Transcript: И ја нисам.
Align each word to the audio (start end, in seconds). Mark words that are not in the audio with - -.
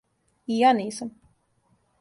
И 0.55 0.57
ја 0.61 0.71
нисам. 0.79 1.13